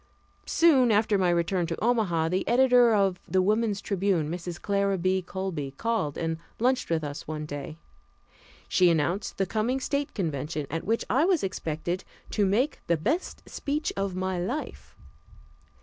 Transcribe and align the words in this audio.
Soon 0.47 0.89
after 0.91 1.15
my 1.19 1.29
return 1.29 1.67
to 1.67 1.79
Omaha, 1.79 2.29
the 2.29 2.47
editor 2.47 2.91
of 2.91 3.19
the 3.27 3.39
Woman's 3.39 3.81
Tribune, 3.81 4.31
Mrs. 4.31 4.59
Clara 4.59 4.97
B. 4.97 5.21
Colby, 5.21 5.69
called 5.77 6.17
and 6.17 6.39
lunched 6.59 6.89
with 6.89 7.03
us 7.03 7.27
one 7.27 7.45
day. 7.45 7.77
She 8.67 8.89
announced 8.89 9.37
the 9.37 9.45
coming 9.45 9.79
State 9.79 10.15
convention, 10.15 10.65
at 10.71 10.85
which 10.85 11.05
I 11.07 11.25
was 11.25 11.43
expected 11.43 12.03
"to 12.31 12.47
make 12.47 12.79
the 12.87 12.97
best 12.97 13.47
speech 13.47 13.93
of 13.95 14.15
my 14.15 14.39
life." 14.39 14.97